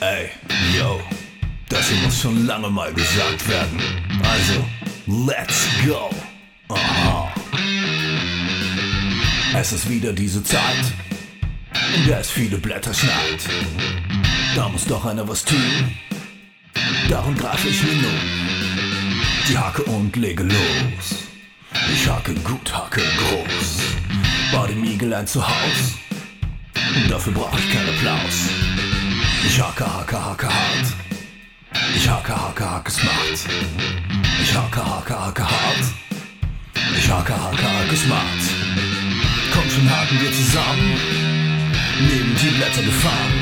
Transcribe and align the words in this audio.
Ey, 0.00 0.28
yo, 0.76 1.00
das 1.70 1.88
hier 1.88 1.96
muss 2.02 2.20
schon 2.20 2.46
lange 2.46 2.68
mal 2.68 2.92
gesagt 2.92 3.48
werden. 3.48 3.80
Also, 4.22 4.64
let's 5.26 5.66
go. 5.86 6.10
Aha. 6.68 7.32
Es 9.58 9.72
ist 9.72 9.88
wieder 9.88 10.12
diese 10.12 10.44
Zeit, 10.44 10.92
in 11.94 12.06
der 12.06 12.20
es 12.20 12.30
viele 12.30 12.58
Blätter 12.58 12.92
schneit. 12.92 13.40
Da 14.54 14.68
muss 14.68 14.84
doch 14.84 15.06
einer 15.06 15.26
was 15.26 15.44
tun. 15.44 15.96
Darum 17.08 17.34
greife 17.34 17.68
ich 17.68 17.82
mir 17.82 17.94
nun 17.94 18.20
die 19.48 19.56
Hacke 19.56 19.82
und 19.84 20.14
lege 20.16 20.42
los. 20.42 21.26
Ich 21.94 22.06
hacke 22.06 22.34
gut, 22.34 22.70
hacke 22.70 23.00
groß. 23.00 23.78
Bau 24.52 24.66
dem 24.66 24.84
Igel 24.84 25.14
ein 25.14 25.26
Zuhause. 25.26 25.94
Und 26.96 27.10
dafür 27.10 27.32
brauche 27.32 27.58
ich 27.58 27.72
keinen 27.72 27.88
Applaus. 27.88 28.50
Ich 29.44 29.60
hacke, 29.60 29.84
hacke, 29.84 30.16
hacke 30.24 30.46
hart. 30.46 30.88
Ich 31.94 32.08
hacke, 32.08 32.34
hacke, 32.34 32.64
hacke 32.64 32.90
smart. 32.90 33.38
Ich 34.42 34.54
hacke, 34.54 34.84
hacke, 34.84 35.14
hacke 35.14 35.42
hart. 35.42 35.84
Ich 36.98 37.10
hacke, 37.10 37.32
hacke, 37.32 37.66
hacke 37.76 37.96
smart. 37.96 38.42
Komm 39.52 39.70
schon, 39.70 39.90
haken 39.90 40.20
wir 40.20 40.32
zusammen. 40.32 40.90
Neben 42.00 42.36
die 42.40 42.50
Blätter 42.56 42.82
gefahren. 42.82 43.34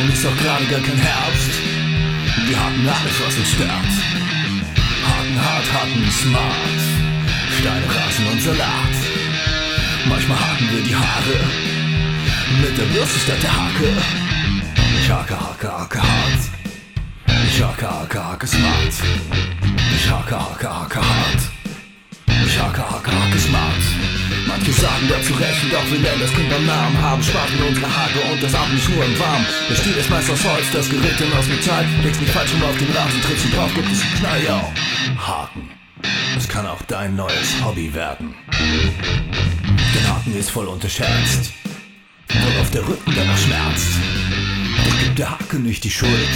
Und 0.00 0.12
ist 0.12 0.26
auch 0.26 0.36
gerade 0.36 0.64
gar 0.66 0.80
kein 0.80 0.98
Herbst. 0.98 1.54
Wir 2.46 2.58
haken 2.58 2.88
alles, 2.88 3.16
was 3.24 3.36
uns 3.36 3.50
stört. 3.52 3.94
Haken 5.06 5.36
hart, 5.44 5.72
haken 5.72 6.10
smart. 6.10 6.80
Steine, 7.58 7.86
Rasen 7.86 8.26
und 8.32 8.42
Salat. 8.42 8.94
Manchmal 10.08 10.38
haken 10.38 10.68
wir 10.72 10.82
die 10.82 10.96
Haare. 10.96 11.38
Mit 12.62 12.78
der 12.78 12.84
Bürste 12.84 13.18
statt 13.20 13.42
der 13.42 13.52
Hake. 13.52 13.92
Ich 15.10 15.16
hake, 15.16 15.34
hake, 15.34 15.66
hake 15.66 15.98
hart. 15.98 16.42
Ich 17.26 17.60
hake, 17.60 17.84
hake, 17.84 18.14
hake 18.14 18.46
smart. 18.46 18.94
Ich 19.96 20.08
hake, 20.08 20.38
hake, 20.38 20.68
hake 20.68 21.00
hart. 21.00 21.42
Ich 22.46 22.56
hake, 22.56 22.78
hake, 22.78 23.10
hake 23.10 23.38
smart. 23.40 23.82
Manche 24.46 24.70
sagen 24.70 25.08
dazu 25.08 25.34
recht, 25.34 25.66
doch 25.72 25.84
wir 25.90 25.98
nennen 25.98 26.20
das 26.20 26.30
Kind 26.30 26.48
beim 26.48 26.64
Namen. 26.64 27.02
Haben 27.02 27.24
Spaß 27.24 27.50
mit 27.50 27.60
unserer 27.60 27.90
Hake 27.90 28.20
und 28.30 28.40
das 28.40 28.54
ab 28.54 28.68
nicht 28.72 28.88
nur 28.88 29.04
im 29.04 29.18
Warm. 29.18 29.44
Der 29.68 29.74
Stiel 29.74 29.96
ist 29.96 30.10
meist 30.10 30.30
aus 30.30 30.44
Holz, 30.44 30.66
das 30.72 30.88
Gerät 30.88 31.18
dann 31.18 31.32
aus 31.36 31.46
Metall. 31.48 31.84
Legst 32.04 32.20
nicht 32.20 32.32
falsch 32.32 32.52
rum 32.52 32.62
auf 32.62 32.78
den 32.78 32.92
Rasen, 32.92 33.20
trittst 33.22 33.46
ihn 33.46 33.50
drauf, 33.50 33.74
gibt 33.74 33.90
es 33.90 34.02
einen 34.02 34.14
Knall, 34.14 34.42
yo. 34.46 34.60
Haken. 35.26 35.70
Es 36.38 36.46
kann 36.46 36.68
auch 36.68 36.82
dein 36.86 37.16
neues 37.16 37.56
Hobby 37.64 37.92
werden. 37.92 38.36
Der 39.92 40.08
Haken 40.08 40.38
ist 40.38 40.52
voll 40.52 40.68
unterschätzt. 40.68 41.50
Worauf 42.28 42.70
der 42.70 42.86
Rücken 42.86 43.12
danach 43.12 43.38
schmerzt. 43.38 43.98
Der 45.16 45.30
Hake 45.30 45.56
nicht 45.56 45.84
die 45.84 45.90
Schuld. 45.90 46.28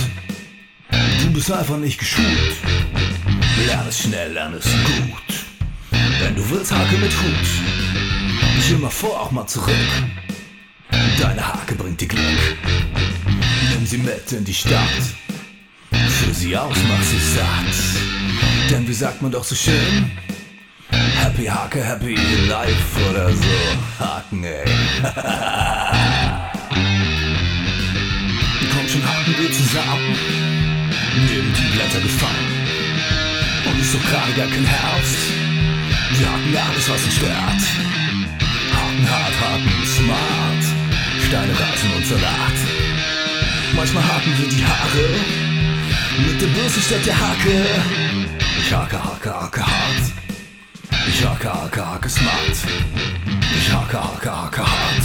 Du 1.22 1.32
bist 1.32 1.50
einfach 1.50 1.76
nicht 1.76 1.98
geschult. 1.98 2.54
Lern 3.66 3.86
es 3.88 4.00
schnell, 4.00 4.32
lern 4.32 4.54
es 4.54 4.64
gut. 4.64 5.44
Wenn 6.20 6.34
du 6.34 6.50
willst, 6.50 6.72
Hake 6.72 6.96
mit 6.98 7.12
Hut. 7.12 8.56
Nicht 8.56 8.70
immer 8.70 8.90
vor, 8.90 9.20
auch 9.20 9.30
mal 9.30 9.46
zurück. 9.46 9.74
Deine 11.20 11.46
Hake 11.46 11.74
bringt 11.74 12.00
dir 12.00 12.08
Glück. 12.08 12.56
Nimm 13.72 13.86
sie 13.86 13.98
mit 13.98 14.30
in 14.32 14.44
die 14.44 14.54
Stadt. 14.54 15.02
Führ 15.90 16.34
sie 16.34 16.56
aus, 16.56 16.76
mach 16.88 17.02
sie 17.02 17.18
satt. 17.18 18.70
Denn 18.70 18.86
wie 18.86 18.94
sagt 18.94 19.22
man 19.22 19.32
doch 19.32 19.44
so 19.44 19.54
schön? 19.54 20.10
Happy 20.90 21.46
Hake, 21.46 21.82
happy 21.82 22.14
life 22.48 23.10
oder 23.10 23.30
so. 23.32 24.04
Haken, 24.04 24.44
ey. 24.44 24.64
wir 29.44 29.52
zusammen. 29.52 30.16
Neben 31.28 31.52
die 31.52 31.68
Blätter 31.76 32.00
gefangen. 32.00 32.48
Und 33.66 33.80
ist 33.80 33.94
doch 33.94 34.04
gerade 34.10 34.32
gar 34.32 34.46
kein 34.46 34.64
Herbst. 34.64 35.18
Wir 36.16 36.26
haken 36.30 36.56
alles, 36.56 36.88
was 36.88 37.04
uns 37.04 37.14
stört. 37.16 37.62
Haken 38.74 39.06
hart, 39.10 39.36
haken 39.44 39.86
smart. 39.96 40.64
Steine, 41.26 41.52
Rasen 41.52 41.90
und 41.96 42.06
Salat. 42.06 42.58
Manchmal 43.76 44.04
haken 44.04 44.32
wir 44.38 44.48
die 44.48 44.64
Haare. 44.64 45.06
Mit 46.26 46.40
der 46.40 46.46
Bürste 46.46 46.80
statt 46.80 47.04
der 47.04 47.18
Hake. 47.20 47.56
Ich 48.60 48.72
hake, 48.72 48.96
hake, 48.96 49.30
hake 49.40 49.60
hart. 49.60 50.04
Ich 51.08 51.26
hake, 51.26 51.52
hake, 51.52 51.86
hake 51.86 52.08
smart. 52.08 52.56
Ich 53.58 53.72
hake, 53.72 53.98
hake, 53.98 54.30
hake 54.30 54.62
hart. 54.62 55.04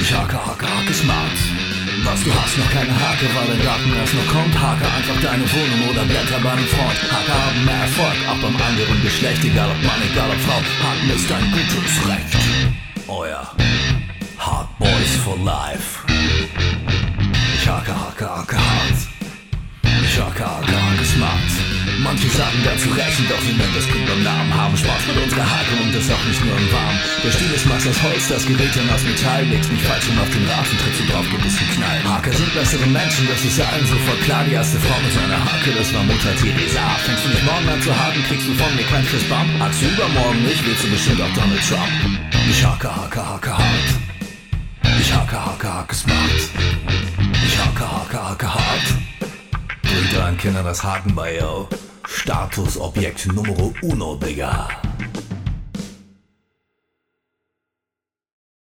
Ich 0.00 0.14
hake, 0.14 0.38
hake, 0.46 0.66
hake 0.66 0.94
smart. 0.94 1.65
Was 2.06 2.22
du 2.22 2.30
hast, 2.32 2.56
noch 2.56 2.70
keine 2.70 2.94
Hake, 2.94 3.26
weil 3.34 3.46
der 3.56 3.64
Garten 3.64 3.92
erst 3.98 4.14
noch 4.14 4.28
kommt. 4.28 4.54
Hake 4.54 4.86
einfach 4.86 5.18
deine 5.20 5.42
Wohnung 5.42 5.90
oder 5.90 6.04
Blätter 6.04 6.38
bei 6.38 6.52
einem 6.52 6.66
Freund. 6.66 6.98
Hake 7.10 7.32
haben 7.34 7.64
mehr 7.64 7.82
Erfolg, 7.82 8.18
auch 8.30 8.40
beim 8.42 8.56
anderen 8.56 9.02
Geschlecht. 9.02 9.44
Egal 9.44 9.70
ob 9.70 9.82
Mann, 9.82 10.00
egal 10.08 10.30
ob 10.30 10.40
Frau. 10.46 10.60
Haken 10.86 11.10
ist 11.10 11.32
ein 11.32 11.50
gutes 11.50 11.94
Recht. 12.06 12.32
Euer 13.08 13.44
Hard 14.38 14.78
Boys 14.78 15.12
for 15.24 15.36
Life. 15.38 16.06
Ich 17.58 17.68
hake, 17.68 17.90
hake, 17.90 18.24
hake 18.24 18.56
hart. 18.56 18.98
Ich 19.82 20.16
hake, 20.20 20.44
hake, 20.46 20.72
hake. 20.72 21.15
Manche 22.06 22.30
sagen 22.30 22.62
dazu 22.62 22.88
recht, 22.94 23.18
doch 23.26 23.42
wir 23.42 23.54
nennen 23.58 23.74
das 23.74 23.88
Kind 23.90 24.06
beim 24.06 24.22
Namen. 24.22 24.54
Haben 24.54 24.76
Spaß 24.78 25.02
mit 25.10 25.26
unserer 25.26 25.42
Hake 25.42 25.74
und 25.82 25.90
das 25.90 26.06
auch 26.06 26.24
nicht 26.30 26.38
nur 26.38 26.54
im 26.54 26.70
Warmen. 26.70 27.00
Der 27.24 27.32
Stiel 27.34 27.50
ist 27.50 27.66
meist 27.66 27.88
aus 27.90 27.98
Holz, 28.00 28.28
das 28.30 28.46
Gerät 28.46 28.70
dann 28.78 28.88
aus 28.94 29.02
Metall. 29.02 29.42
Legst 29.50 29.72
nicht 29.74 29.82
falsch 29.82 30.06
rum 30.06 30.18
auf 30.22 30.30
den 30.30 30.46
Rasen, 30.46 30.78
trittst 30.78 31.00
du 31.02 31.04
drauf, 31.10 31.26
gibt 31.34 31.42
es 31.42 31.58
einen 31.58 31.72
Knall. 31.74 31.98
Haker 32.06 32.32
sind 32.32 32.54
bessere 32.54 32.86
Menschen, 32.86 33.26
das 33.26 33.42
ist 33.42 33.58
allen 33.58 33.86
sofort 33.90 34.20
klar. 34.22 34.42
Die 34.46 34.54
erste 34.54 34.78
Frau 34.78 34.98
mit 35.02 35.12
seiner 35.18 35.40
Hake, 35.50 35.70
das 35.74 35.88
war 35.90 36.04
Mutter 36.06 36.34
Teresa. 36.38 36.84
Fängst 37.02 37.24
du 37.26 37.28
nicht 37.34 37.42
morgen 37.42 37.68
an 37.74 37.82
zu 37.82 37.90
haken, 37.90 38.22
kriegst 38.30 38.46
du 38.46 38.54
von 38.54 38.70
mir 38.78 38.86
kein 38.86 39.04
Fist 39.10 39.28
Bump. 39.28 39.50
Hakst 39.58 39.82
du 39.82 39.86
übermorgen 39.90 40.42
nicht, 40.46 40.62
willst 40.62 40.84
du 40.86 40.88
bestimmt 40.94 41.20
auch 41.26 41.34
Donald 41.34 41.62
Trump. 41.66 41.90
Ich 42.46 42.62
hake, 42.62 42.86
hake, 42.86 43.18
hake 43.18 43.50
hart. 43.50 43.88
Ich 45.02 45.10
hake, 45.10 45.34
hake, 45.34 45.68
hake 45.74 45.94
smart. 45.94 46.42
Ich 47.42 47.56
hake, 47.58 47.82
hake, 47.82 48.18
hake 48.30 48.46
hart. 48.46 48.86
Bringt 49.82 50.12
deinen 50.14 50.38
Kindern 50.38 50.64
das 50.64 50.84
Haken 50.86 51.14
bei, 51.14 51.34
yo. 51.42 51.66
Statusobjekt 52.16 53.26
Numero 53.26 53.72
uno, 53.82 54.16
Digga. 54.16 54.95